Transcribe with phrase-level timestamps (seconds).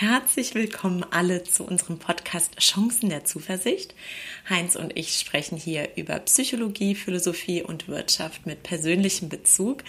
[0.00, 3.94] herzlich willkommen alle zu unserem Podcast Chancen der Zuversicht.
[4.48, 9.84] Heinz und ich sprechen hier über Psychologie, Philosophie und Wirtschaft mit persönlichem Bezug.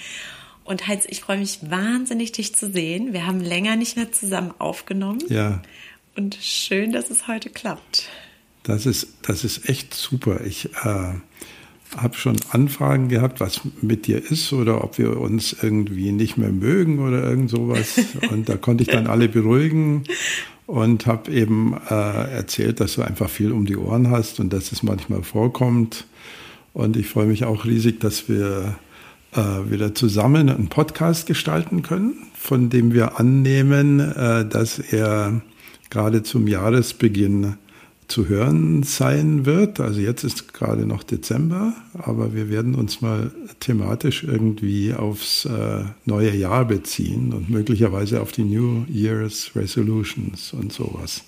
[0.65, 3.13] Und Heinz, ich freue mich wahnsinnig, dich zu sehen.
[3.13, 5.23] Wir haben länger nicht mehr zusammen aufgenommen.
[5.29, 5.61] Ja.
[6.17, 8.09] Und schön, dass es heute klappt.
[8.63, 10.41] Das ist, das ist echt super.
[10.41, 11.13] Ich äh,
[11.97, 16.51] habe schon Anfragen gehabt, was mit dir ist oder ob wir uns irgendwie nicht mehr
[16.51, 17.99] mögen oder irgend sowas.
[18.31, 20.03] Und da konnte ich dann alle beruhigen
[20.67, 24.71] und habe eben äh, erzählt, dass du einfach viel um die Ohren hast und dass
[24.71, 26.05] es manchmal vorkommt.
[26.71, 28.75] Und ich freue mich auch riesig, dass wir
[29.33, 35.41] äh, wieder zusammen einen Podcast gestalten können, von dem wir annehmen, äh, dass er
[35.89, 37.57] gerade zum Jahresbeginn
[38.11, 39.79] zu hören sein wird.
[39.79, 45.85] Also jetzt ist gerade noch Dezember, aber wir werden uns mal thematisch irgendwie aufs äh,
[46.05, 51.23] neue Jahr beziehen und möglicherweise auf die New Year's Resolutions und sowas.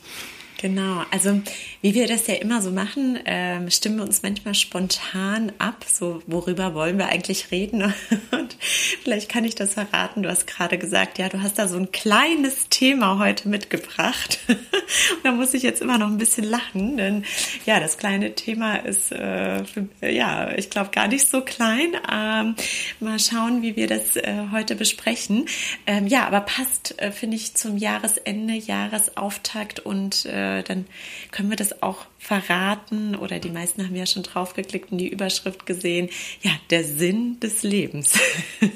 [0.64, 1.42] Genau, also
[1.81, 6.23] wie wir das ja immer so machen, ähm, stimmen wir uns manchmal spontan ab, so
[6.25, 7.94] worüber wollen wir eigentlich reden.
[8.31, 8.55] Und
[9.03, 10.23] vielleicht kann ich das verraten.
[10.23, 14.39] Du hast gerade gesagt, ja, du hast da so ein kleines Thema heute mitgebracht.
[14.47, 14.58] Und
[15.25, 17.25] da muss ich jetzt immer noch ein bisschen lachen, denn
[17.66, 21.98] ja, das kleine Thema ist, äh, für, ja, ich glaube gar nicht so klein.
[22.09, 22.55] Ähm,
[23.02, 25.45] mal schauen, wie wir das äh, heute besprechen.
[25.86, 30.86] Ähm, ja, aber passt, äh, finde ich, zum Jahresende, Jahresauftakt und äh, dann
[31.32, 35.66] können wir das auch verraten oder die meisten haben ja schon draufgeklickt und die Überschrift
[35.66, 36.10] gesehen.
[36.42, 38.20] Ja, der Sinn des Lebens.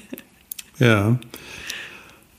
[0.80, 1.20] ja.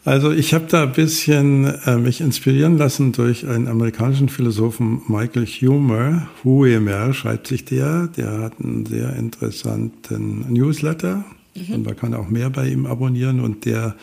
[0.05, 5.45] Also ich habe da ein bisschen äh, mich inspirieren lassen durch einen amerikanischen Philosophen Michael
[5.45, 6.29] Humer.
[6.43, 8.07] Huemer schreibt sich der.
[8.17, 11.75] Der hat einen sehr interessanten Newsletter mhm.
[11.75, 13.97] und man kann auch mehr bei ihm abonnieren und der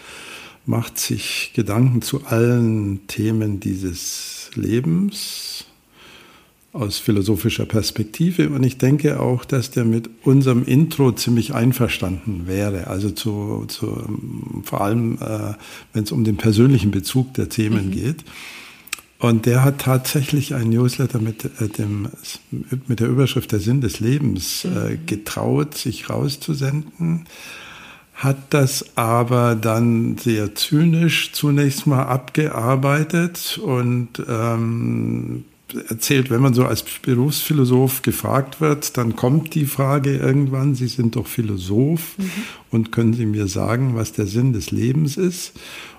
[0.66, 5.66] macht sich Gedanken zu allen Themen dieses Lebens
[6.76, 8.50] aus philosophischer Perspektive.
[8.50, 12.88] Und ich denke auch, dass der mit unserem Intro ziemlich einverstanden wäre.
[12.88, 14.06] Also zu, zu
[14.64, 15.53] vor allem, äh,
[15.94, 17.92] wenn es um den persönlichen Bezug der Themen mhm.
[17.92, 18.26] geht.
[19.20, 22.09] Und der hat tatsächlich ein Newsletter mit, äh, dem,
[22.88, 25.06] mit der Überschrift Der Sinn des Lebens äh, mhm.
[25.06, 27.26] getraut, sich rauszusenden
[28.16, 35.44] hat das aber dann sehr zynisch zunächst mal abgearbeitet und ähm,
[35.90, 41.18] erzählt, wenn man so als Berufsphilosoph gefragt wird, dann kommt die Frage irgendwann, Sie sind
[41.18, 42.31] doch Philosoph mhm.
[42.72, 45.53] und können Sie mir sagen, was der Sinn des Lebens ist?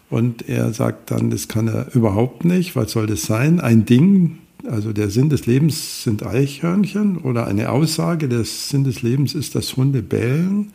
[0.08, 2.76] Und er sagt dann, das kann er überhaupt nicht.
[2.76, 3.60] Was soll das sein?
[3.60, 9.02] Ein Ding, also der Sinn des Lebens sind Eichhörnchen oder eine Aussage, der Sinn des
[9.02, 10.72] Lebens ist, dass Hunde bellen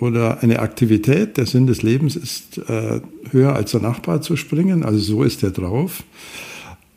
[0.00, 3.00] oder eine Aktivität, der Sinn des Lebens ist, äh,
[3.30, 6.02] höher als der Nachbar zu springen, also so ist er drauf.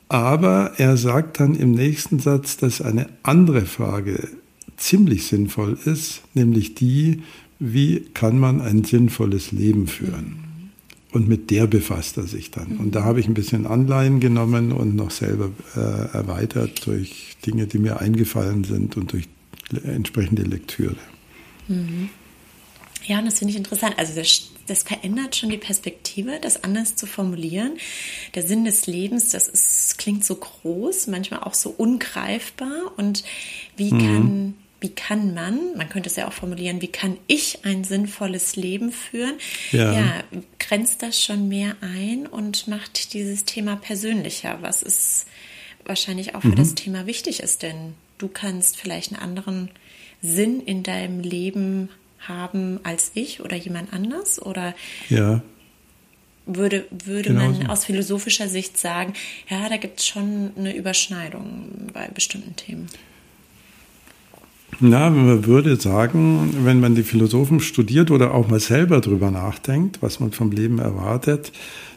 [0.07, 4.27] Aber er sagt dann im nächsten Satz, dass eine andere Frage
[4.75, 7.21] ziemlich sinnvoll ist, nämlich die,
[7.59, 10.51] wie kann man ein sinnvolles Leben führen?
[11.13, 12.77] Und mit der befasst er sich dann.
[12.77, 15.79] Und da habe ich ein bisschen Anleihen genommen und noch selber äh,
[16.13, 19.27] erweitert durch Dinge, die mir eingefallen sind und durch
[19.83, 20.95] entsprechende Lektüre.
[21.67, 22.09] Mhm.
[23.05, 23.97] Ja, und das finde ich interessant.
[23.97, 27.73] Also das, das, verändert schon die Perspektive, das anders zu formulieren.
[28.35, 32.93] Der Sinn des Lebens, das ist, klingt so groß, manchmal auch so ungreifbar.
[32.97, 33.23] Und
[33.75, 33.99] wie mhm.
[33.99, 38.55] kann wie kann man, man könnte es ja auch formulieren, wie kann ich ein sinnvolles
[38.55, 39.35] Leben führen?
[39.71, 39.93] Ja.
[39.93, 40.23] ja,
[40.57, 45.27] grenzt das schon mehr ein und macht dieses Thema persönlicher, was ist
[45.85, 46.55] wahrscheinlich auch für mhm.
[46.55, 49.69] das Thema wichtig ist, denn du kannst vielleicht einen anderen
[50.23, 51.89] Sinn in deinem Leben
[52.27, 54.41] haben als ich oder jemand anders?
[54.41, 54.73] Oder
[55.09, 55.41] ja.
[56.45, 57.67] würde, würde genau man so.
[57.67, 59.13] aus philosophischer Sicht sagen,
[59.49, 62.87] ja, da gibt es schon eine Überschneidung bei bestimmten Themen?
[64.79, 70.01] Na, man würde sagen, wenn man die Philosophen studiert oder auch mal selber drüber nachdenkt,
[70.01, 71.51] was man vom Leben erwartet,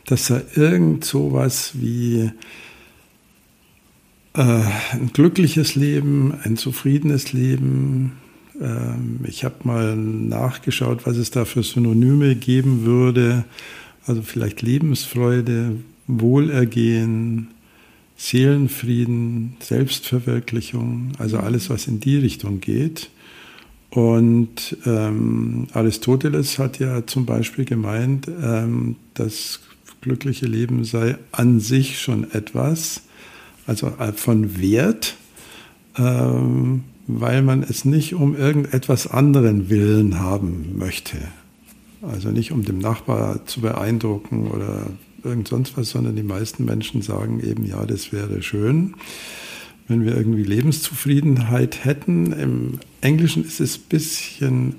[0.06, 2.31] dass da irgend sowas wie
[4.35, 8.12] äh, ein glückliches Leben, ein zufriedenes Leben,
[9.25, 13.45] ich habe mal nachgeschaut, was es da für Synonyme geben würde.
[14.06, 17.49] Also vielleicht Lebensfreude, Wohlergehen,
[18.17, 23.11] Seelenfrieden, Selbstverwirklichung, also alles, was in die Richtung geht.
[23.91, 29.61] Und ähm, Aristoteles hat ja zum Beispiel gemeint, ähm, das
[30.01, 33.03] glückliche Leben sei an sich schon etwas,
[33.67, 35.17] also äh, von Wert.
[35.97, 41.17] Ähm, weil man es nicht um irgendetwas anderen Willen haben möchte.
[42.03, 44.87] Also nicht um dem Nachbar zu beeindrucken oder
[45.23, 48.95] irgend sonst was, sondern die meisten Menschen sagen eben, ja, das wäre schön,
[49.89, 52.33] wenn wir irgendwie Lebenszufriedenheit hätten.
[52.33, 54.75] Im Englischen ist es ein bisschen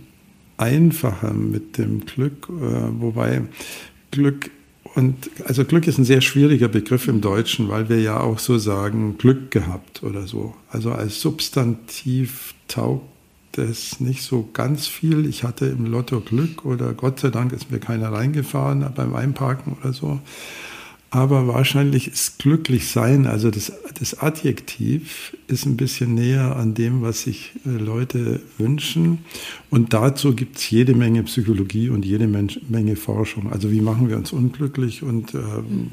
[0.58, 3.42] einfacher mit dem Glück, äh, wobei
[4.12, 4.52] Glück
[4.96, 8.58] und also Glück ist ein sehr schwieriger Begriff im Deutschen, weil wir ja auch so
[8.58, 10.56] sagen, Glück gehabt oder so.
[10.70, 15.26] Also als Substantiv taugt es nicht so ganz viel.
[15.26, 19.76] Ich hatte im Lotto Glück oder Gott sei Dank ist mir keiner reingefahren beim Einparken
[19.82, 20.22] oder so.
[21.12, 27.04] Aber wahrscheinlich ist glücklich sein, also das, das Adjektiv, ist ein bisschen näher an dem,
[27.04, 29.20] was sich äh, Leute wünschen.
[29.70, 33.50] Und dazu gibt es jede Menge Psychologie und jede Menge Forschung.
[33.52, 35.40] Also wie machen wir uns unglücklich und äh,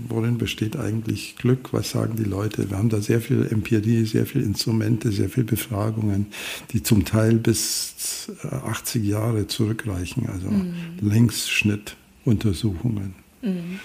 [0.08, 1.72] worin besteht eigentlich Glück?
[1.72, 2.68] Was sagen die Leute?
[2.70, 6.26] Wir haben da sehr viel Empirie, sehr viele Instrumente, sehr viele Befragungen,
[6.72, 10.28] die zum Teil bis 80 äh, Jahre zurückreichen.
[10.28, 10.74] Also mhm.
[11.00, 13.21] Längsschnittuntersuchungen.
[13.42, 13.80] Mhm.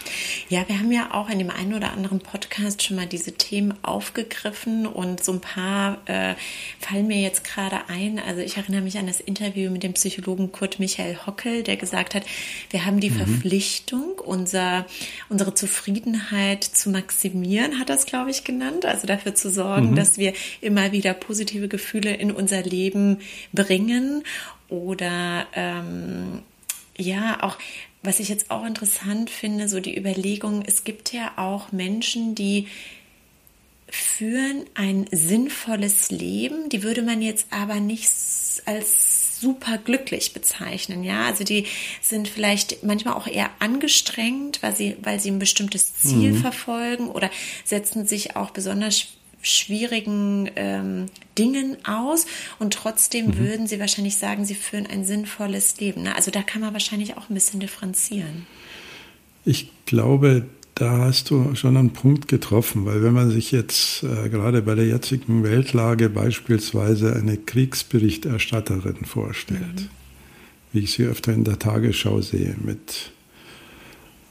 [0.49, 3.73] Ja, wir haben ja auch in dem einen oder anderen Podcast schon mal diese Themen
[3.81, 6.35] aufgegriffen und so ein paar äh,
[6.79, 8.19] fallen mir jetzt gerade ein.
[8.19, 12.13] Also ich erinnere mich an das Interview mit dem Psychologen Kurt Michael Hockel, der gesagt
[12.13, 12.23] hat,
[12.69, 13.15] wir haben die mhm.
[13.15, 14.85] Verpflichtung, unser,
[15.27, 18.85] unsere Zufriedenheit zu maximieren, hat das, glaube ich, genannt.
[18.85, 19.95] Also dafür zu sorgen, mhm.
[19.95, 23.21] dass wir immer wieder positive Gefühle in unser Leben
[23.53, 24.23] bringen
[24.69, 26.43] oder ähm,
[26.97, 27.57] ja, auch
[28.07, 32.67] was ich jetzt auch interessant finde, so die Überlegung, es gibt ja auch Menschen, die
[33.89, 38.09] führen ein sinnvolles Leben, die würde man jetzt aber nicht
[38.65, 41.65] als super glücklich bezeichnen, ja, also die
[42.01, 46.37] sind vielleicht manchmal auch eher angestrengt, weil sie, weil sie ein bestimmtes Ziel mhm.
[46.37, 47.29] verfolgen oder
[47.65, 49.07] setzen sich auch besonders
[49.47, 51.05] schwierigen ähm,
[51.37, 52.25] Dingen aus
[52.59, 53.37] und trotzdem mhm.
[53.37, 56.03] würden Sie wahrscheinlich sagen, Sie führen ein sinnvolles Leben.
[56.03, 56.15] Ne?
[56.15, 58.45] Also da kann man wahrscheinlich auch ein bisschen differenzieren.
[59.45, 60.45] Ich glaube,
[60.75, 64.75] da hast du schon einen Punkt getroffen, weil wenn man sich jetzt äh, gerade bei
[64.75, 69.89] der jetzigen Weltlage beispielsweise eine Kriegsberichterstatterin vorstellt, mhm.
[70.73, 73.11] wie ich sie öfter in der Tagesschau sehe, mit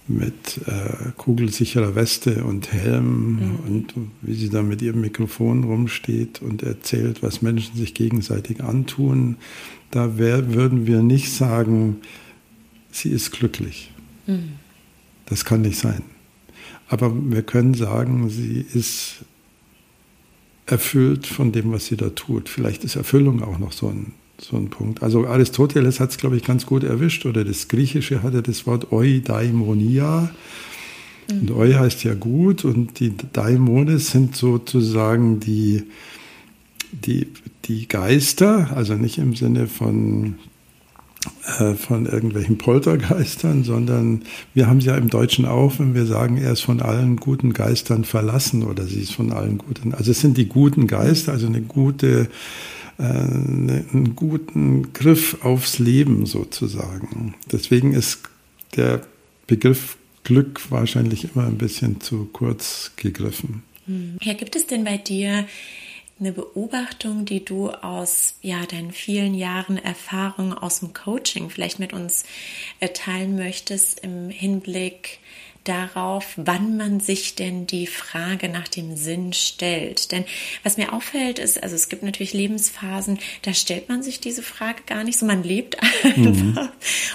[0.09, 3.57] mit äh, kugelsicherer Weste und Helm mhm.
[3.67, 9.37] und wie sie da mit ihrem Mikrofon rumsteht und erzählt, was Menschen sich gegenseitig antun,
[9.91, 11.99] da wär, würden wir nicht sagen,
[12.91, 13.93] sie ist glücklich.
[14.27, 14.53] Mhm.
[15.27, 16.03] Das kann nicht sein.
[16.89, 19.25] Aber wir können sagen, sie ist
[20.67, 22.49] erfüllt von dem, was sie da tut.
[22.49, 25.03] Vielleicht ist Erfüllung auch noch so ein so ein Punkt.
[25.03, 28.93] Also Aristoteles hat es, glaube ich, ganz gut erwischt, oder das Griechische hatte das Wort
[28.93, 30.31] Eudaimonia.
[31.31, 31.41] Mhm.
[31.41, 35.85] Und Eu heißt ja gut und die Daimones sind sozusagen die,
[36.93, 37.29] die,
[37.65, 40.37] die Geister, also nicht im Sinne von,
[41.59, 44.23] äh, von irgendwelchen Poltergeistern, sondern
[44.55, 47.53] wir haben es ja im Deutschen auch, wenn wir sagen, er ist von allen guten
[47.53, 49.95] Geistern verlassen oder sie ist von allen guten.
[49.95, 52.29] Also es sind die guten Geister, also eine gute
[52.99, 57.35] einen guten Griff aufs Leben sozusagen.
[57.53, 58.21] Deswegen ist
[58.77, 59.03] der
[59.47, 63.63] Begriff Glück wahrscheinlich immer ein bisschen zu kurz gegriffen.
[63.87, 64.19] Hm.
[64.23, 65.47] Ja, gibt es denn bei dir
[66.19, 71.93] eine Beobachtung, die du aus ja, deinen vielen Jahren Erfahrung aus dem Coaching vielleicht mit
[71.93, 72.25] uns
[72.81, 75.19] äh, teilen möchtest im Hinblick
[75.69, 80.13] darauf, wann man sich denn die Frage nach dem Sinn stellt.
[80.13, 80.25] Denn
[80.63, 84.83] was mir auffällt, ist, also es gibt natürlich Lebensphasen, da stellt man sich diese Frage
[84.87, 85.27] gar nicht so.
[85.27, 86.69] Man lebt einfach mhm.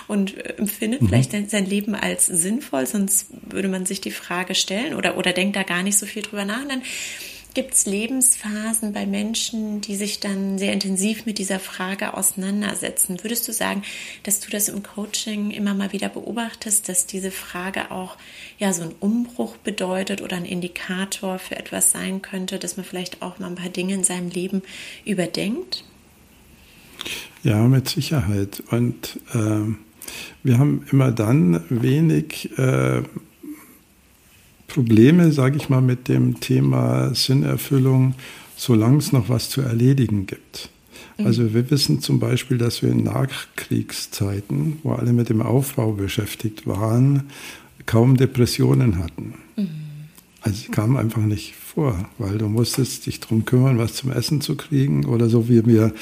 [0.07, 1.07] und empfindet mhm.
[1.07, 5.55] vielleicht sein Leben als sinnvoll, sonst würde man sich die Frage stellen oder, oder denkt
[5.55, 6.61] da gar nicht so viel drüber nach.
[6.61, 6.83] Und dann
[7.53, 13.17] Gibt es Lebensphasen bei Menschen, die sich dann sehr intensiv mit dieser Frage auseinandersetzen?
[13.23, 13.83] Würdest du sagen,
[14.23, 18.15] dass du das im Coaching immer mal wieder beobachtest, dass diese Frage auch
[18.57, 23.21] ja so einen Umbruch bedeutet oder ein Indikator für etwas sein könnte, dass man vielleicht
[23.21, 24.61] auch mal ein paar Dinge in seinem Leben
[25.03, 25.83] überdenkt?
[27.43, 28.63] Ja, mit Sicherheit.
[28.71, 29.75] Und äh,
[30.43, 33.03] wir haben immer dann wenig äh,
[34.73, 38.15] Probleme, sage ich mal, mit dem Thema Sinnerfüllung,
[38.55, 40.69] solange es noch was zu erledigen gibt.
[41.17, 41.25] Mhm.
[41.25, 46.67] Also wir wissen zum Beispiel, dass wir in Nachkriegszeiten, wo alle mit dem Aufbau beschäftigt
[46.67, 47.23] waren,
[47.85, 49.33] kaum Depressionen hatten.
[49.57, 49.67] Mhm.
[50.39, 54.39] Also sie kamen einfach nicht vor, weil du musstest dich darum kümmern, was zum Essen
[54.39, 55.03] zu kriegen.
[55.03, 55.93] Oder so wie mir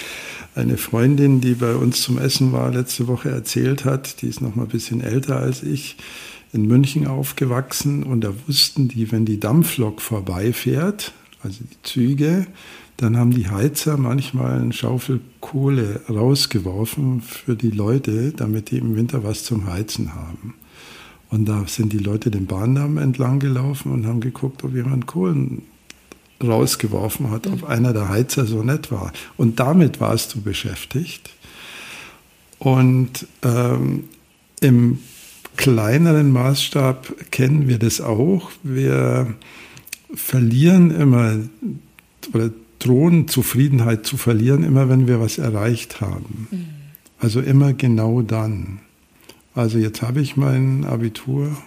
[0.54, 4.56] eine Freundin, die bei uns zum Essen war, letzte Woche erzählt hat, die ist noch
[4.56, 5.98] mal ein bisschen älter als ich,
[6.52, 11.14] in München aufgewachsen und da wussten die, wenn die Dampflok vorbeifährt,
[11.44, 12.48] also die Züge,
[12.98, 18.96] dann haben die Heizer manchmal einen Schaufel Kohle rausgeworfen für die Leute, damit die im
[18.96, 20.56] Winter was zum Heizen haben.
[21.30, 25.62] Und da sind die Leute den Bahndamm entlang gelaufen und haben geguckt, ob jemand Kohlen
[26.44, 29.14] rausgeworfen hat, ob einer der Heizer so nett war.
[29.38, 31.30] Und damit warst du beschäftigt.
[32.58, 34.06] Und ähm,
[34.60, 35.00] im
[35.60, 38.50] kleineren Maßstab kennen wir das auch.
[38.64, 39.36] Wir
[40.16, 41.38] verlieren immer
[42.34, 42.50] oder
[42.80, 46.48] drohen Zufriedenheit zu verlieren, immer wenn wir was erreicht haben.
[46.50, 46.66] Mhm.
[47.20, 48.80] Also immer genau dann.
[49.54, 51.58] Also jetzt habe ich mein Abitur.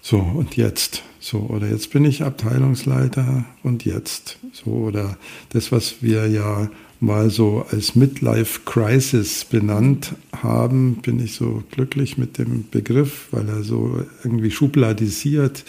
[0.00, 1.02] So, und jetzt?
[1.20, 4.38] So, oder jetzt bin ich Abteilungsleiter und jetzt.
[4.54, 5.18] So, oder
[5.50, 12.18] das, was wir ja mal so als Midlife Crisis benannt haben, bin ich so glücklich
[12.18, 15.64] mit dem Begriff, weil er so irgendwie schubladisiert.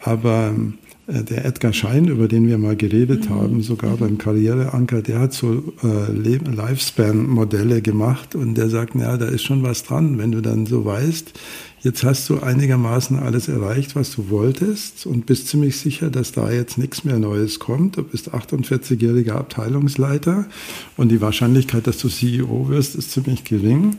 [0.00, 3.34] Aber äh, der Edgar Schein, über den wir mal geredet mhm.
[3.34, 9.24] haben, sogar beim Karriereanker, der hat so äh, Lifespan-Modelle gemacht und der sagt, ja, da
[9.24, 11.32] ist schon was dran, wenn du dann so weißt,
[11.80, 16.50] jetzt hast du einigermaßen alles erreicht, was du wolltest und bist ziemlich sicher, dass da
[16.50, 17.96] jetzt nichts mehr Neues kommt.
[17.96, 20.44] Du bist 48-jähriger Abteilungsleiter
[20.98, 23.96] und die Wahrscheinlichkeit, dass du CEO wirst, ist ziemlich gering.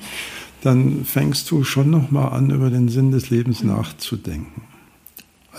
[0.61, 3.69] Dann fängst du schon nochmal an, über den Sinn des Lebens mhm.
[3.69, 4.61] nachzudenken.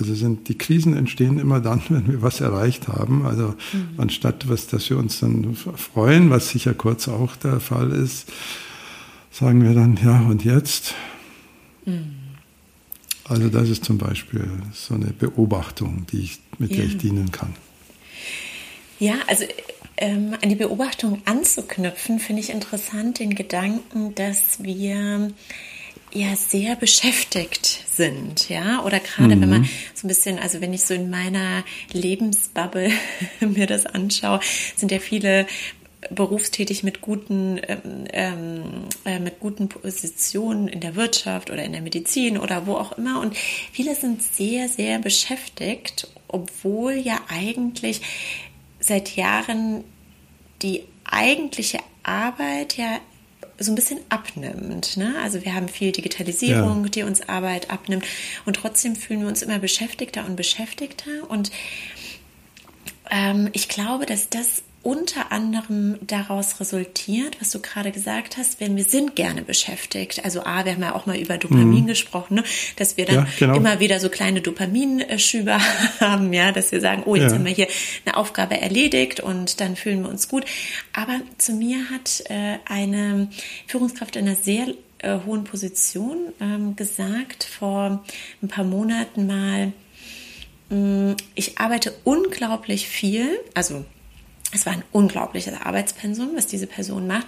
[0.00, 3.26] Also sind die Krisen entstehen immer dann, wenn wir was erreicht haben.
[3.26, 3.88] Also mhm.
[3.98, 8.28] anstatt was, dass wir uns dann freuen, was sicher kurz auch der Fall ist,
[9.30, 10.94] sagen wir dann, ja, und jetzt?
[11.84, 12.16] Mhm.
[13.24, 16.78] Also das ist zum Beispiel so eine Beobachtung, die ich, mit ja.
[16.78, 17.54] der ich dienen kann.
[18.98, 19.44] Ja, also
[19.96, 25.30] ähm, an die Beobachtung anzuknüpfen, finde ich interessant, den Gedanken, dass wir
[26.12, 29.42] ja sehr beschäftigt sind, ja, oder gerade mhm.
[29.42, 29.68] wenn man mhm.
[29.94, 32.90] so ein bisschen, also wenn ich so in meiner Lebensbubble
[33.40, 34.40] mir das anschaue,
[34.76, 35.46] sind ja viele
[36.08, 38.62] berufstätig mit guten, ähm, ähm,
[39.04, 43.20] äh, mit guten Positionen in der Wirtschaft oder in der Medizin oder wo auch immer.
[43.20, 48.00] Und viele sind sehr, sehr beschäftigt, obwohl ja eigentlich
[48.80, 49.84] seit Jahren
[50.62, 52.98] die eigentliche Arbeit ja
[53.60, 54.96] so ein bisschen abnimmt.
[54.96, 55.14] Ne?
[55.22, 56.88] Also wir haben viel Digitalisierung, ja.
[56.88, 58.04] die uns Arbeit abnimmt
[58.46, 61.10] und trotzdem fühlen wir uns immer beschäftigter und beschäftigter.
[61.28, 61.52] Und
[63.10, 68.76] ähm, ich glaube, dass das unter anderem daraus resultiert, was du gerade gesagt hast, wenn
[68.76, 70.24] wir sind gerne beschäftigt.
[70.24, 71.86] Also A, wir haben ja auch mal über Dopamin mhm.
[71.86, 72.44] gesprochen, ne?
[72.76, 73.56] dass wir dann ja, genau.
[73.56, 75.58] immer wieder so kleine Dopaminschübe
[76.00, 77.36] haben, ja, dass wir sagen, oh, jetzt ja.
[77.36, 77.68] haben wir hier
[78.06, 80.46] eine Aufgabe erledigt und dann fühlen wir uns gut.
[80.94, 83.28] Aber zu mir hat äh, eine
[83.66, 84.68] Führungskraft in einer sehr
[84.98, 88.02] äh, hohen Position ähm, gesagt vor
[88.42, 89.72] ein paar Monaten mal,
[90.70, 93.84] mm, ich arbeite unglaublich viel, also
[94.52, 97.26] es war ein unglaubliches Arbeitspensum, was diese Person macht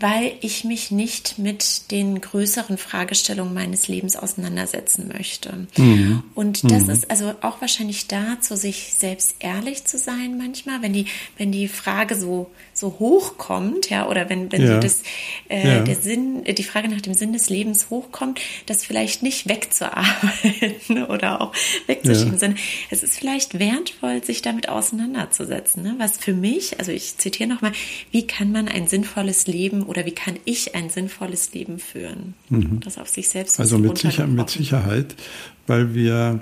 [0.00, 5.66] weil ich mich nicht mit den größeren Fragestellungen meines Lebens auseinandersetzen möchte.
[5.76, 6.22] Mhm.
[6.34, 6.90] Und das mhm.
[6.90, 11.04] ist also auch wahrscheinlich da, zu sich selbst ehrlich zu sein manchmal, wenn die,
[11.36, 14.74] wenn die Frage so, so hochkommt, ja, oder wenn, wenn ja.
[14.74, 15.02] so das,
[15.50, 15.80] äh, ja.
[15.82, 21.42] der Sinn, die Frage nach dem Sinn des Lebens hochkommt, das vielleicht nicht wegzuarbeiten oder
[21.42, 21.52] auch
[21.86, 22.38] wegzuschieben, ja.
[22.38, 25.82] sondern es ist vielleicht wertvoll, sich damit auseinanderzusetzen.
[25.82, 25.96] Ne?
[25.98, 27.72] Was für mich, also ich zitiere nochmal,
[28.10, 32.34] wie kann man ein sinnvolles Leben oder wie kann ich ein sinnvolles Leben führen?
[32.48, 32.78] Mhm.
[32.78, 33.58] Das auf sich selbst.
[33.58, 35.16] Also mit, sicher, mit Sicherheit,
[35.66, 36.40] weil wir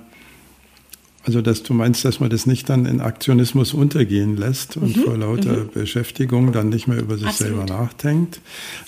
[1.28, 5.02] also, dass du meinst, dass man das nicht dann in Aktionismus untergehen lässt und mhm,
[5.02, 5.70] vor lauter mhm.
[5.74, 7.56] Beschäftigung dann nicht mehr über sich Absolut.
[7.56, 8.40] selber nachdenkt.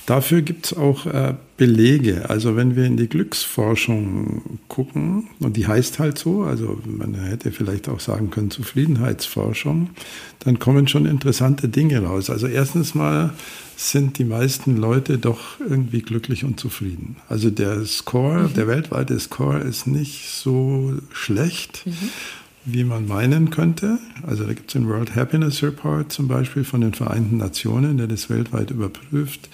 [0.06, 2.30] Dafür gibt es auch äh, Belege.
[2.30, 7.52] Also, wenn wir in die Glücksforschung gucken, und die heißt halt so, also man hätte
[7.52, 9.90] vielleicht auch sagen können Zufriedenheitsforschung,
[10.38, 12.30] dann kommen schon interessante Dinge raus.
[12.30, 13.34] Also, erstens mal
[13.80, 17.16] sind die meisten Leute doch irgendwie glücklich und zufrieden.
[17.30, 18.54] Also der Score, mhm.
[18.54, 22.10] der weltweite Score ist nicht so schlecht, mhm.
[22.66, 23.98] wie man meinen könnte.
[24.26, 28.06] Also da gibt es den World Happiness Report zum Beispiel von den Vereinten Nationen, der
[28.06, 29.48] das weltweit überprüft.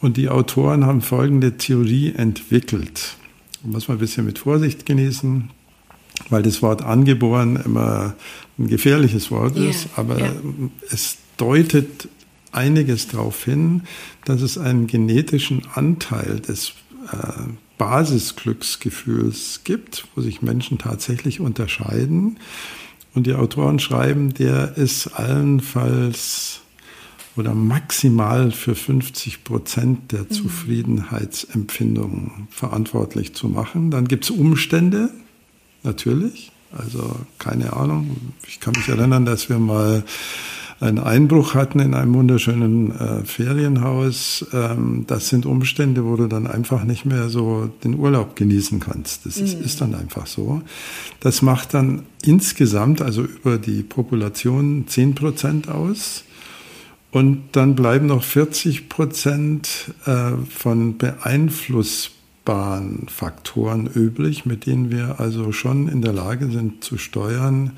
[0.00, 3.16] Und die Autoren haben folgende Theorie entwickelt.
[3.62, 5.50] Muss man ein bisschen mit Vorsicht genießen,
[6.28, 8.14] weil das Wort angeboren immer
[8.58, 10.32] ein gefährliches Wort ist, yeah, aber yeah.
[10.90, 12.08] es deutet
[12.52, 13.82] einiges darauf hin,
[14.24, 16.72] dass es einen genetischen Anteil des
[17.12, 17.16] äh,
[17.78, 22.38] Basisglücksgefühls gibt, wo sich Menschen tatsächlich unterscheiden.
[23.14, 26.60] Und die Autoren schreiben, der ist allenfalls
[27.36, 30.30] oder maximal für 50 Prozent der mhm.
[30.30, 33.90] Zufriedenheitsempfindung verantwortlich zu machen.
[33.90, 35.10] Dann gibt es Umstände,
[35.82, 38.34] natürlich, Also keine Ahnung.
[38.46, 40.04] Ich kann mich erinnern, dass wir mal
[40.80, 44.46] einen Einbruch hatten in einem wunderschönen äh, Ferienhaus.
[44.52, 49.26] Ähm, das sind Umstände, wo du dann einfach nicht mehr so den Urlaub genießen kannst.
[49.26, 49.64] Das ist, mhm.
[49.64, 50.62] ist dann einfach so.
[51.20, 56.24] Das macht dann insgesamt, also über die Population, 10 Prozent aus.
[57.10, 65.52] Und dann bleiben noch 40 Prozent äh, von beeinflussbaren Faktoren übrig, mit denen wir also
[65.52, 67.72] schon in der Lage sind zu steuern,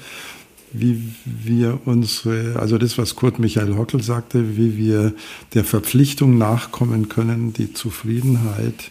[0.73, 5.15] wie wir unsere, also das, was Kurt Michael Hockel sagte, wie wir
[5.55, 8.91] der Verpflichtung nachkommen können, die Zufriedenheit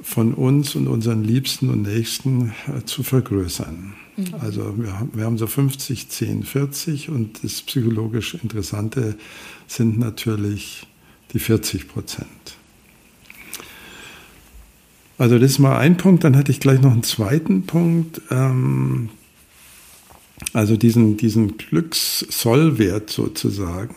[0.00, 3.94] von uns und unseren Liebsten und Nächsten äh, zu vergrößern.
[4.16, 4.34] Mhm.
[4.40, 9.16] Also wir haben, wir haben so 50, 10, 40 und das psychologisch Interessante
[9.66, 10.86] sind natürlich
[11.32, 12.28] die 40 Prozent.
[15.18, 18.20] Also das ist mal ein Punkt, dann hatte ich gleich noch einen zweiten Punkt.
[18.30, 19.10] Ähm,
[20.52, 23.94] also diesen, diesen Glückssollwert sozusagen,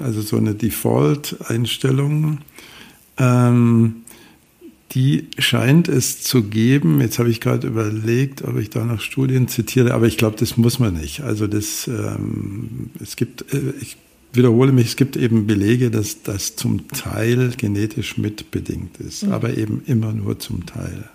[0.00, 2.38] also so eine Default-Einstellung,
[3.18, 3.96] ähm,
[4.92, 7.00] die scheint es zu geben.
[7.00, 10.56] Jetzt habe ich gerade überlegt, ob ich da noch Studien zitiere, aber ich glaube, das
[10.56, 11.22] muss man nicht.
[11.22, 13.96] Also das, ähm, es gibt, äh, ich
[14.34, 19.32] wiederhole mich, es gibt eben Belege, dass das zum Teil genetisch mitbedingt ist, mhm.
[19.32, 21.08] aber eben immer nur zum Teil.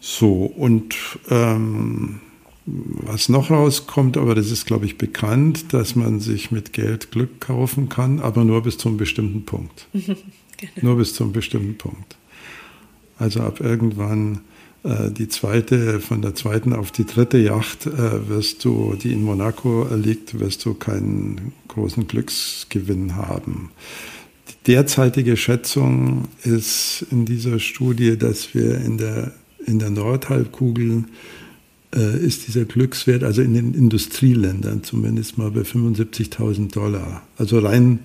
[0.00, 0.94] So, und
[1.30, 2.20] ähm,
[2.66, 7.40] was noch rauskommt, aber das ist, glaube ich, bekannt, dass man sich mit Geld Glück
[7.40, 9.86] kaufen kann, aber nur bis zum bestimmten Punkt.
[9.92, 10.16] genau.
[10.82, 12.16] Nur bis zum bestimmten Punkt.
[13.18, 14.40] Also ab irgendwann
[14.82, 19.22] äh, die zweite, von der zweiten auf die dritte Yacht äh, wirst du, die in
[19.22, 23.70] Monaco liegt, wirst du keinen großen Glücksgewinn haben.
[24.48, 29.32] Die derzeitige Schätzung ist in dieser Studie, dass wir in der,
[29.66, 31.04] in der Nordhalbkugel
[31.98, 37.22] ist dieser Glückswert, also in den Industrieländern zumindest mal bei 75.000 Dollar.
[37.36, 38.00] Also rein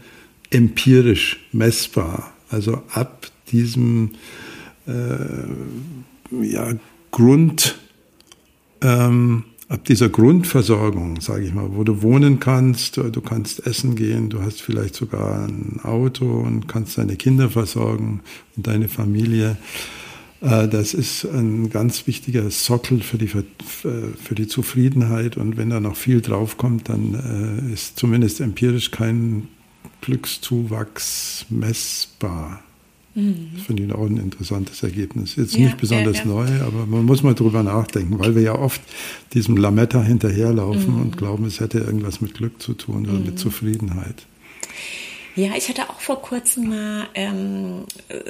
[0.49, 2.33] empirisch messbar.
[2.49, 4.11] Also ab diesem
[4.87, 4.93] äh,
[6.41, 6.73] ja,
[7.11, 7.77] Grund,
[8.81, 14.29] ähm, ab dieser Grundversorgung, sage ich mal, wo du wohnen kannst, du kannst essen gehen,
[14.29, 18.21] du hast vielleicht sogar ein Auto und kannst deine Kinder versorgen
[18.55, 19.57] und deine Familie.
[20.41, 25.37] Äh, das ist ein ganz wichtiger Sockel für die, für die Zufriedenheit.
[25.37, 29.47] Und wenn da noch viel draufkommt, dann äh, ist zumindest empirisch kein
[30.01, 32.61] Glückszuwachs messbar.
[33.15, 33.51] Mhm.
[33.55, 35.35] Das finde ich auch ein interessantes Ergebnis.
[35.37, 36.29] Jetzt ja, nicht besonders ja, ja.
[36.29, 38.81] neu, aber man muss mal drüber nachdenken, weil wir ja oft
[39.33, 41.01] diesem Lametta hinterherlaufen mhm.
[41.01, 43.25] und glauben, es hätte irgendwas mit Glück zu tun oder mhm.
[43.25, 44.25] mit Zufriedenheit.
[45.37, 47.83] Ja, ich hatte auch vor kurzem mal ähm,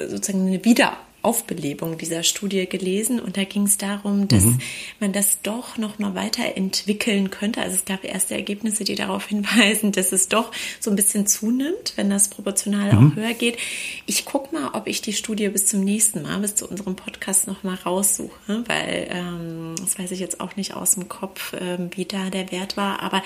[0.08, 4.60] sozusagen eine Wieder Aufbelebung dieser Studie gelesen und da ging es darum, dass mhm.
[5.00, 7.60] man das doch noch mal weiterentwickeln könnte.
[7.60, 11.94] Also es gab erste Ergebnisse, die darauf hinweisen, dass es doch so ein bisschen zunimmt,
[11.96, 13.10] wenn das proportional mhm.
[13.12, 13.58] auch höher geht.
[14.06, 17.48] Ich gucke mal, ob ich die Studie bis zum nächsten Mal, bis zu unserem Podcast
[17.48, 21.90] noch mal raussuche, weil ähm, das weiß ich jetzt auch nicht aus dem Kopf, ähm,
[21.96, 23.20] wie da der Wert war, aber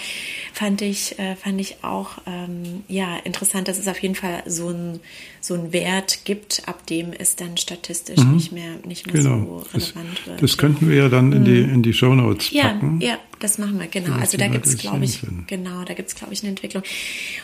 [0.54, 4.70] fand ich äh, fand ich auch ähm, ja interessant, dass es auf jeden Fall so
[4.70, 5.00] ein
[5.42, 7.56] so ein Wert gibt, ab dem es dann
[7.90, 8.34] statistisch mhm.
[8.34, 9.38] nicht mehr, nicht mehr genau.
[9.38, 10.42] so relevant das, wird.
[10.42, 11.74] Das könnten wir ja dann in die, mhm.
[11.74, 13.00] in die Shownotes packen.
[13.00, 14.14] Ja, ja, das machen wir, genau.
[14.14, 16.82] Also da gibt es, glaube ich, genau, da gibt es, glaube ich, eine Entwicklung.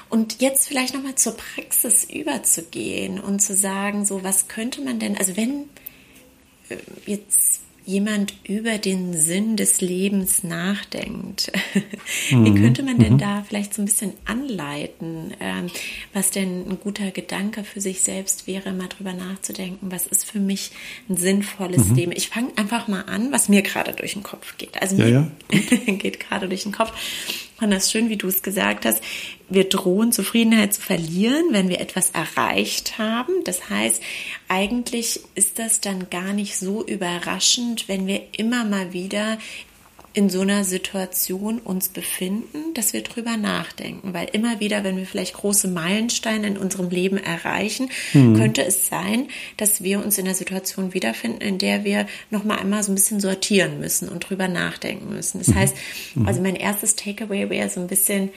[0.08, 5.16] Und jetzt vielleicht nochmal zur Praxis überzugehen und zu sagen, so was könnte man denn,
[5.16, 5.64] also wenn
[6.68, 11.52] äh, jetzt jemand über den Sinn des Lebens nachdenkt.
[12.30, 12.60] Wie mhm.
[12.60, 13.18] könnte man denn mhm.
[13.18, 15.66] da vielleicht so ein bisschen anleiten, ähm,
[16.12, 20.40] was denn ein guter Gedanke für sich selbst wäre, mal drüber nachzudenken, was ist für
[20.40, 20.72] mich
[21.08, 21.94] ein sinnvolles mhm.
[21.94, 22.12] Leben?
[22.12, 24.82] Ich fange einfach mal an, was mir gerade durch den Kopf geht.
[24.82, 25.92] Also ja, mir ja.
[25.94, 26.92] geht gerade durch den Kopf.
[27.60, 29.02] Und das ist schön, wie du es gesagt hast.
[29.48, 33.32] Wir drohen Zufriedenheit zu verlieren, wenn wir etwas erreicht haben.
[33.44, 34.02] Das heißt,
[34.48, 39.38] eigentlich ist das dann gar nicht so überraschend, wenn wir immer mal wieder
[40.16, 44.14] in so einer Situation uns befinden, dass wir drüber nachdenken.
[44.14, 48.34] Weil immer wieder, wenn wir vielleicht große Meilensteine in unserem Leben erreichen, mhm.
[48.34, 49.28] könnte es sein,
[49.58, 53.20] dass wir uns in einer Situation wiederfinden, in der wir nochmal einmal so ein bisschen
[53.20, 55.38] sortieren müssen und drüber nachdenken müssen.
[55.38, 55.54] Das mhm.
[55.54, 55.76] heißt,
[56.14, 56.26] mhm.
[56.26, 58.30] also mein erstes Takeaway wäre so ein bisschen,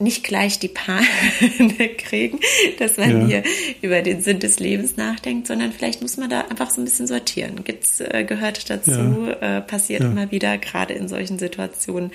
[0.00, 2.40] nicht gleich die Panik kriegen,
[2.78, 3.26] dass man ja.
[3.26, 3.42] hier
[3.82, 7.06] über den Sinn des Lebens nachdenkt, sondern vielleicht muss man da einfach so ein bisschen
[7.06, 7.64] sortieren.
[7.64, 9.58] Gibt's, äh, gehört dazu, ja.
[9.58, 10.10] äh, passiert ja.
[10.10, 12.10] immer wieder, gerade in solchen Situationen,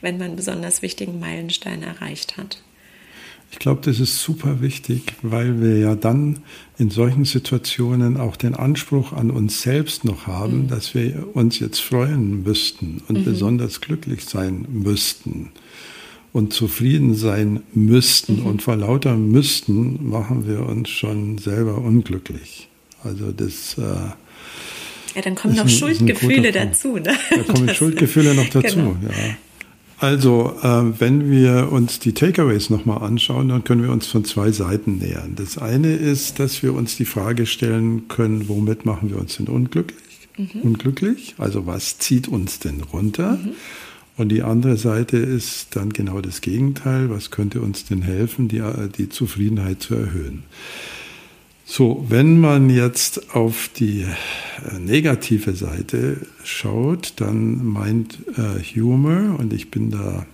[0.00, 2.62] wenn man besonders wichtigen Meilenstein erreicht hat.
[3.52, 6.38] Ich glaube, das ist super wichtig, weil wir ja dann
[6.78, 10.68] in solchen Situationen auch den Anspruch an uns selbst noch haben, mhm.
[10.68, 13.24] dass wir uns jetzt freuen müssten und mhm.
[13.24, 15.50] besonders glücklich sein müssten
[16.32, 18.40] und zufrieden sein müssten.
[18.40, 18.46] Mhm.
[18.46, 22.68] Und vor lauter müssten machen wir uns schon selber unglücklich.
[23.02, 23.76] Also das.
[23.78, 23.82] Äh,
[25.16, 26.96] ja, dann kommen noch ein, Schuldgefühle dazu.
[26.96, 27.12] Ne?
[27.30, 28.96] Da kommen das, Schuldgefühle noch dazu, genau.
[29.02, 29.36] ja.
[29.98, 34.50] Also, äh, wenn wir uns die Takeaways nochmal anschauen, dann können wir uns von zwei
[34.50, 35.34] Seiten nähern.
[35.36, 39.48] Das eine ist, dass wir uns die Frage stellen können, womit machen wir uns denn
[39.48, 40.00] unglücklich?
[40.38, 40.62] Mhm.
[40.62, 41.34] Unglücklich?
[41.36, 43.32] Also, was zieht uns denn runter?
[43.42, 43.50] Mhm.
[44.20, 47.08] Und die andere Seite ist dann genau das Gegenteil.
[47.08, 48.62] Was könnte uns denn helfen, die,
[48.98, 50.42] die Zufriedenheit zu erhöhen?
[51.64, 59.54] So, wenn man jetzt auf die äh, negative Seite schaut, dann meint äh, Humor, und
[59.54, 60.26] ich bin da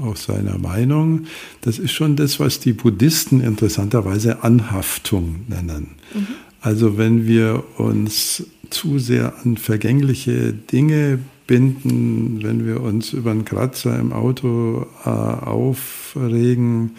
[0.00, 1.26] auch seiner Meinung,
[1.60, 5.88] das ist schon das, was die Buddhisten interessanterweise Anhaftung nennen.
[6.14, 6.26] Mhm.
[6.62, 13.44] Also wenn wir uns zu sehr an vergängliche Dinge binden, wenn wir uns über einen
[13.44, 16.92] Kratzer im Auto äh, aufregen,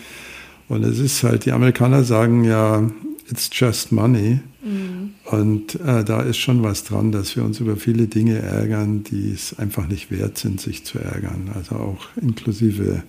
[0.69, 2.89] und es ist halt, die Amerikaner sagen ja,
[3.29, 4.39] it's just money.
[4.63, 5.11] Mhm.
[5.25, 9.31] Und äh, da ist schon was dran, dass wir uns über viele Dinge ärgern, die
[9.31, 11.51] es einfach nicht wert sind, sich zu ärgern.
[11.53, 13.03] Also auch inklusive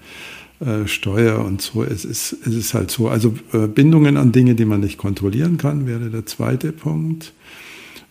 [0.61, 1.83] äh, Steuer und so.
[1.83, 3.09] Es ist, es ist halt so.
[3.09, 7.33] Also äh, Bindungen an Dinge, die man nicht kontrollieren kann, wäre der zweite Punkt.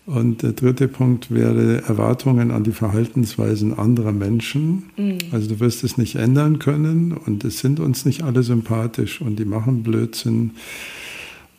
[0.07, 4.83] Und der dritte Punkt wäre Erwartungen an die Verhaltensweisen anderer Menschen.
[4.95, 5.17] Mhm.
[5.31, 9.37] Also du wirst es nicht ändern können und es sind uns nicht alle sympathisch und
[9.37, 10.51] die machen Blödsinn.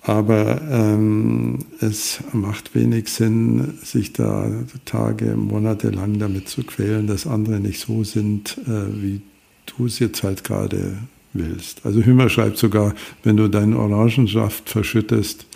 [0.00, 4.50] Aber ähm, es macht wenig Sinn, sich da
[4.86, 9.20] Tage, Monate lang damit zu quälen, dass andere nicht so sind, äh, wie
[9.66, 10.96] du es jetzt halt gerade
[11.34, 11.84] willst.
[11.84, 15.46] Also Hümer schreibt sogar, wenn du deinen Orangensaft verschüttest,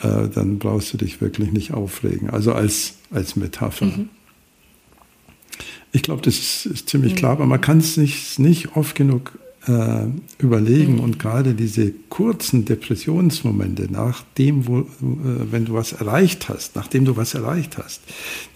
[0.00, 2.30] äh, dann brauchst du dich wirklich nicht aufregen.
[2.30, 3.86] Also als, als Metapher.
[3.86, 4.08] Mhm.
[5.92, 7.16] Ich glaube, das ist, ist ziemlich mhm.
[7.16, 10.06] klar, aber man kann es nicht, nicht oft genug äh,
[10.38, 11.00] überlegen mhm.
[11.00, 14.84] und gerade diese kurzen Depressionsmomente, nachdem, wo, äh,
[15.50, 18.02] wenn du was erreicht hast, nachdem du was erreicht hast,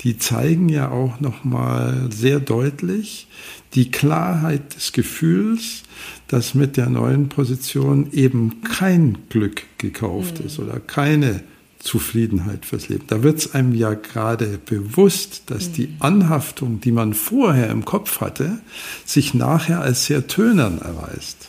[0.03, 3.27] die zeigen ja auch nochmal sehr deutlich
[3.75, 5.83] die Klarheit des Gefühls,
[6.29, 10.47] dass mit der neuen Position eben kein Glück gekauft mhm.
[10.47, 11.43] ist oder keine
[11.81, 13.05] Zufriedenheit fürs Leben.
[13.09, 15.73] Da wird es einem ja gerade bewusst, dass mhm.
[15.73, 18.61] die Anhaftung, die man vorher im Kopf hatte,
[19.05, 21.49] sich nachher als sehr tönern erweist.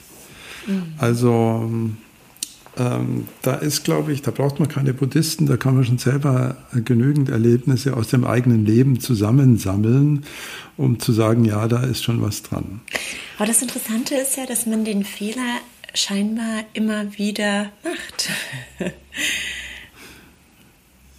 [0.65, 0.83] Mhm.
[0.97, 1.69] Also
[2.77, 6.55] ähm, da ist, glaube ich, da braucht man keine Buddhisten, da kann man schon selber
[6.85, 10.23] genügend Erlebnisse aus dem eigenen Leben zusammensammeln,
[10.77, 12.79] um zu sagen, ja, da ist schon was dran.
[13.37, 15.59] Aber das Interessante ist ja, dass man den Fehler
[15.93, 18.29] scheinbar immer wieder macht.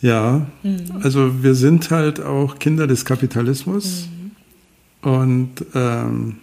[0.03, 0.81] Ja, mhm.
[1.01, 4.09] also wir sind halt auch Kinder des Kapitalismus.
[4.09, 5.09] Mhm.
[5.09, 6.37] Und ähm,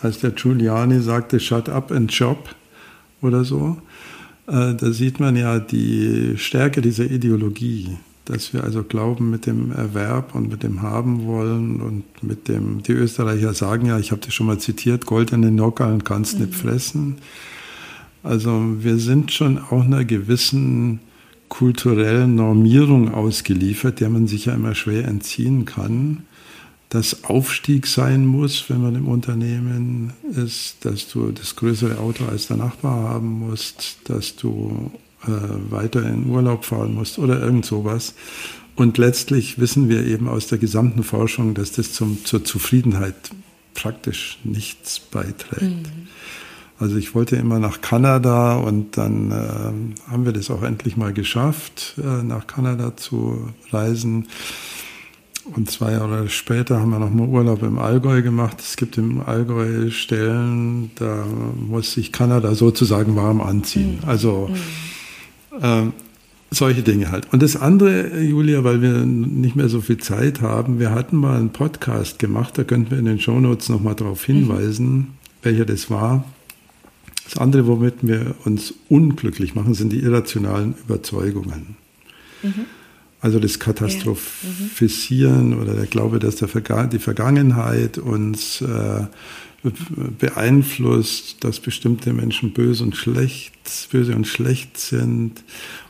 [0.00, 2.54] als der Giuliani sagte, shut up and shop
[3.20, 3.76] oder so,
[4.46, 9.72] äh, da sieht man ja die Stärke dieser Ideologie, dass wir also glauben, mit dem
[9.72, 14.20] Erwerb und mit dem Haben wollen und mit dem, die Österreicher sagen ja, ich habe
[14.24, 16.46] das schon mal zitiert, goldene Nockerln kannst mhm.
[16.46, 17.16] nicht fressen.
[18.22, 21.00] Also wir sind schon auch einer gewissen
[21.52, 26.24] kulturellen Normierung ausgeliefert, der man sich ja immer schwer entziehen kann.
[26.88, 32.46] Dass Aufstieg sein muss, wenn man im Unternehmen ist, dass du das größere Auto als
[32.46, 34.90] der Nachbar haben musst, dass du
[35.24, 38.14] äh, weiter in Urlaub fahren musst oder irgend sowas.
[38.74, 43.14] Und letztlich wissen wir eben aus der gesamten Forschung, dass das zum, zur Zufriedenheit
[43.74, 45.62] praktisch nichts beiträgt.
[45.62, 46.08] Mhm.
[46.82, 51.12] Also ich wollte immer nach Kanada und dann äh, haben wir das auch endlich mal
[51.12, 54.26] geschafft, äh, nach Kanada zu reisen.
[55.54, 58.56] Und zwei Jahre später haben wir nochmal Urlaub im Allgäu gemacht.
[58.58, 61.24] Es gibt im Allgäu Stellen, da
[61.56, 64.00] muss sich Kanada sozusagen warm anziehen.
[64.02, 64.08] Mhm.
[64.08, 64.50] Also
[65.60, 65.82] äh,
[66.50, 67.32] solche Dinge halt.
[67.32, 71.38] Und das andere, Julia, weil wir nicht mehr so viel Zeit haben, wir hatten mal
[71.38, 74.34] einen Podcast gemacht, da könnten wir in den Shownotes nochmal darauf mhm.
[74.34, 75.06] hinweisen,
[75.42, 76.24] welcher das war.
[77.24, 81.76] Das andere, womit wir uns unglücklich machen, sind die irrationalen Überzeugungen.
[82.42, 82.66] Mhm.
[83.20, 85.56] Also das Katastrophisieren ja.
[85.56, 85.62] mhm.
[85.62, 89.06] oder der Glaube, dass der Verga die Vergangenheit uns äh,
[90.18, 93.52] beeinflusst, dass bestimmte Menschen böse und schlecht,
[93.92, 95.44] böse und schlecht sind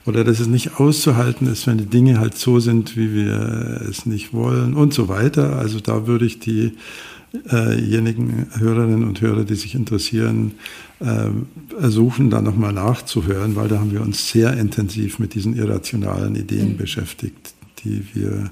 [0.05, 4.05] oder dass es nicht auszuhalten ist, wenn die Dinge halt so sind, wie wir es
[4.05, 5.59] nicht wollen und so weiter.
[5.59, 6.77] Also da würde ich diejenigen
[8.59, 10.92] Hörerinnen und Hörer, die sich interessieren, äh,
[11.81, 16.73] ersuchen, da nochmal nachzuhören, weil da haben wir uns sehr intensiv mit diesen irrationalen Ideen
[16.73, 16.77] mhm.
[16.77, 18.51] beschäftigt, die wir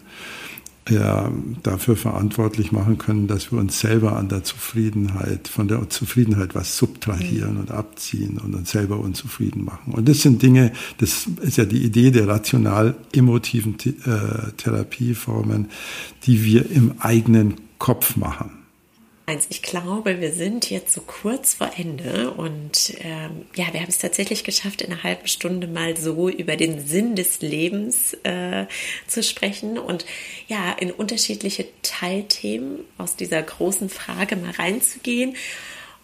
[0.89, 1.31] ja
[1.63, 6.77] dafür verantwortlich machen können, dass wir uns selber an der Zufriedenheit, von der Zufriedenheit was
[6.77, 7.61] subtrahieren mhm.
[7.61, 9.93] und abziehen und uns selber unzufrieden machen.
[9.93, 15.69] Und das sind Dinge, das ist ja die Idee der rational-emotiven äh, Therapieformen,
[16.25, 18.60] die wir im eigenen Kopf machen.
[19.51, 23.99] Ich glaube, wir sind jetzt so kurz vor Ende und ähm, ja, wir haben es
[23.99, 28.67] tatsächlich geschafft, in einer halben Stunde mal so über den Sinn des Lebens äh,
[29.07, 30.05] zu sprechen und
[30.49, 35.37] ja, in unterschiedliche Teilthemen aus dieser großen Frage mal reinzugehen.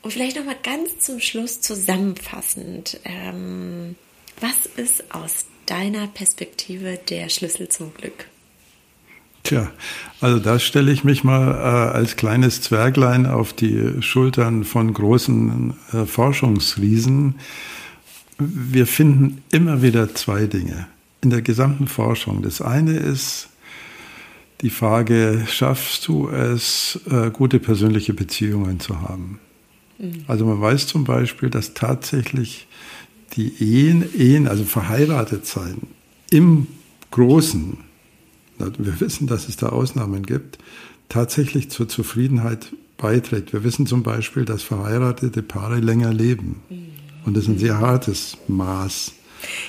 [0.03, 3.97] Und vielleicht noch mal ganz zum Schluss zusammenfassend, ähm,
[4.41, 8.27] was ist aus deiner Perspektive der Schlüssel zum Glück?
[9.47, 9.71] Tja,
[10.21, 15.75] also da stelle ich mich mal äh, als kleines Zwerglein auf die Schultern von großen
[15.93, 17.37] äh, Forschungsriesen.
[18.39, 20.89] Wir finden immer wieder zwei Dinge
[21.21, 22.43] in der gesamten Forschung.
[22.43, 23.49] Das eine ist
[24.63, 29.39] die Frage, schaffst du es, äh, gute persönliche Beziehungen zu haben?
[30.01, 30.25] Mhm.
[30.27, 32.67] Also man weiß zum Beispiel, dass tatsächlich
[33.35, 35.83] die Ehen, Ehen also verheiratet sein,
[36.31, 36.67] im
[37.13, 37.86] Großen
[38.59, 40.59] wir wissen, dass es da Ausnahmen gibt,
[41.09, 43.53] tatsächlich zur Zufriedenheit beiträgt.
[43.53, 46.63] Wir wissen zum Beispiel, dass verheiratete Paare länger leben.
[47.25, 49.13] Und das ist ein sehr hartes Maß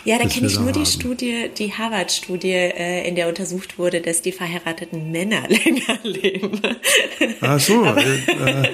[0.06, 4.22] ja, da kenne ich nur die Studie, die Harvard-Studie, äh, in der untersucht wurde, dass
[4.22, 6.60] die verheirateten Männer länger leben.
[7.42, 8.70] Ach so, Aber, äh, äh,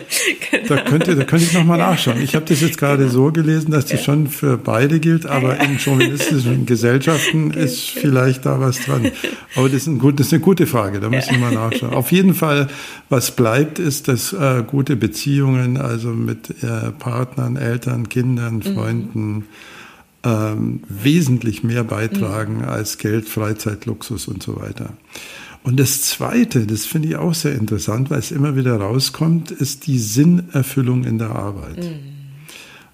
[0.51, 0.67] genau.
[0.67, 1.89] da, könnte, da könnte ich nochmal ja.
[1.89, 2.21] nachschauen.
[2.21, 3.13] Ich habe das jetzt gerade genau.
[3.13, 4.05] so gelesen, dass das ja.
[4.05, 5.63] schon für beide gilt, aber ja.
[5.63, 9.11] in chauvinistischen Gesellschaften ist vielleicht da was dran.
[9.55, 11.93] Aber das ist, ein gut, das ist eine gute Frage, da müssen wir mal nachschauen.
[11.93, 12.67] Auf jeden Fall,
[13.09, 18.61] was bleibt, ist, dass äh, gute Beziehungen, also mit äh, Partnern, Eltern, Kindern, mhm.
[18.61, 19.43] Freunden, mhm
[20.23, 22.65] ähm, wesentlich mehr beitragen mhm.
[22.65, 24.93] als Geld, Freizeit, Luxus und so weiter.
[25.63, 29.87] Und das Zweite, das finde ich auch sehr interessant, weil es immer wieder rauskommt, ist
[29.87, 31.77] die Sinnerfüllung in der Arbeit.
[31.77, 32.13] Mhm.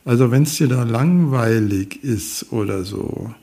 [0.05, 3.33] Also wenn es dir da langweilig ist oder so,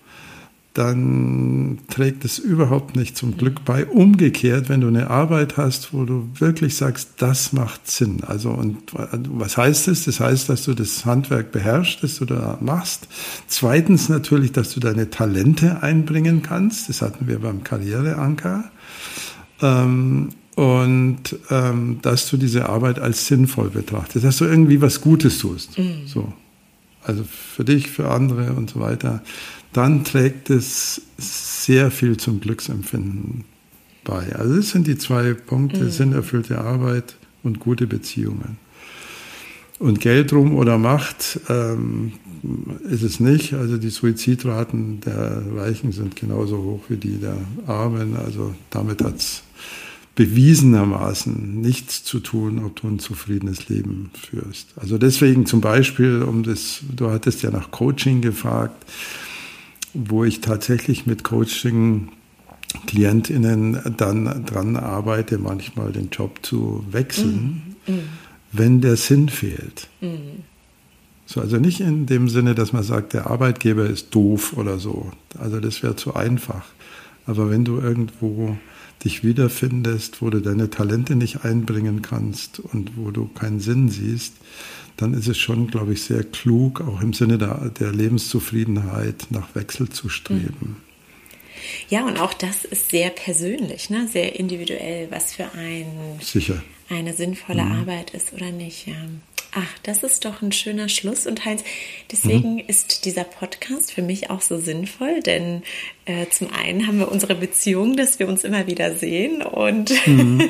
[0.76, 3.86] dann trägt es überhaupt nicht zum Glück bei.
[3.86, 8.22] Umgekehrt, wenn du eine Arbeit hast, wo du wirklich sagst, das macht Sinn.
[8.26, 10.04] Also, und was heißt das?
[10.04, 13.08] Das heißt, dass du das Handwerk beherrschst, das du da machst.
[13.46, 16.90] Zweitens natürlich, dass du deine Talente einbringen kannst.
[16.90, 18.64] Das hatten wir beim Karriereanker.
[19.62, 25.38] Ähm, und ähm, dass du diese Arbeit als sinnvoll betrachtest, dass du irgendwie was Gutes
[25.38, 25.78] tust.
[25.78, 26.06] Mhm.
[26.06, 26.32] So.
[27.02, 29.22] Also für dich, für andere und so weiter
[29.76, 33.44] dann trägt es sehr viel zum Glücksempfinden
[34.04, 34.34] bei.
[34.34, 35.90] Also das sind die zwei Punkte, mhm.
[35.90, 38.58] sinnerfüllte Arbeit und gute Beziehungen.
[39.78, 42.12] Und Geld rum oder Macht ähm,
[42.88, 43.52] ist es nicht.
[43.52, 47.36] Also die Suizidraten der Reichen sind genauso hoch wie die der
[47.66, 48.16] Armen.
[48.16, 49.42] Also damit hat es
[50.14, 54.68] bewiesenermaßen nichts zu tun, ob du ein zufriedenes Leben führst.
[54.76, 58.86] Also deswegen zum Beispiel, um das, du hattest ja nach Coaching gefragt
[59.96, 62.08] wo ich tatsächlich mit Coaching
[62.86, 67.98] KlientInnen dann dran arbeite, manchmal den Job zu wechseln, mm, mm.
[68.52, 69.88] wenn der Sinn fehlt.
[70.00, 70.42] Mm.
[71.26, 75.10] So, also nicht in dem Sinne, dass man sagt, der Arbeitgeber ist doof oder so.
[75.38, 76.64] Also das wäre zu einfach.
[77.26, 78.56] Aber wenn du irgendwo
[79.04, 84.34] dich wiederfindest, wo du deine Talente nicht einbringen kannst und wo du keinen Sinn siehst,
[84.96, 89.54] dann ist es schon, glaube ich, sehr klug, auch im Sinne der, der Lebenszufriedenheit nach
[89.54, 90.82] Wechsel zu streben.
[91.88, 94.08] Ja, und auch das ist sehr persönlich, ne?
[94.08, 95.86] sehr individuell, was für ein,
[96.20, 96.62] Sicher.
[96.88, 97.80] Eine sinnvolle mhm.
[97.80, 98.86] Arbeit ist oder nicht.
[98.86, 98.94] Ja.
[99.58, 101.26] Ach, das ist doch ein schöner Schluss.
[101.26, 101.64] Und Heinz,
[102.12, 102.62] deswegen mhm.
[102.66, 105.62] ist dieser Podcast für mich auch so sinnvoll, denn
[106.04, 110.42] äh, zum einen haben wir unsere Beziehung, dass wir uns immer wieder sehen und mhm.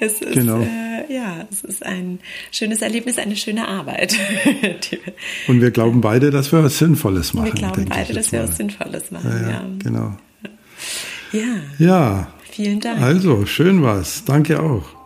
[0.00, 0.62] es ist genau.
[0.62, 4.16] äh, ja, es ist ein schönes Erlebnis, eine schöne Arbeit.
[5.48, 7.46] und wir glauben beide, dass wir was Sinnvolles machen.
[7.46, 9.30] Wir glauben beide, dass wir was Sinnvolles machen.
[9.30, 9.64] Ja, ja, ja.
[9.78, 10.16] genau.
[11.32, 11.60] Ja.
[11.78, 12.32] Ja.
[12.50, 13.00] Vielen Dank.
[13.00, 14.24] Also schön war's.
[14.24, 14.99] Danke auch.